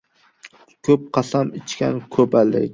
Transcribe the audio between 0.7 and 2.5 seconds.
•Ko‘p qasam ichgan ko‘p